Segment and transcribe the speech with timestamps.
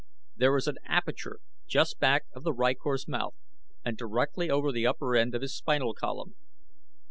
[0.35, 3.35] "There is an aperture just back of the rykor's mouth
[3.85, 6.33] and directly over the upper end of his spinal column.